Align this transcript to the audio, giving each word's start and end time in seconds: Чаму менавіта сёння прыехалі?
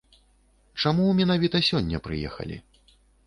Чаму 0.85 1.05
менавіта 1.19 1.61
сёння 1.69 2.01
прыехалі? 2.09 2.57